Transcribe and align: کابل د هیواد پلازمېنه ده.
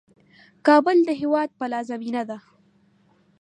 کابل 0.67 0.97
د 1.07 1.09
هیواد 1.21 1.49
پلازمېنه 1.59 2.23
ده. 2.29 2.37